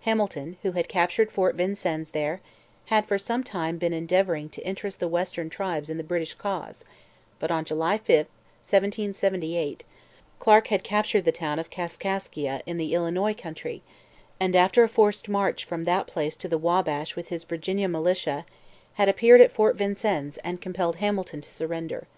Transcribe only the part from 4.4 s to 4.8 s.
to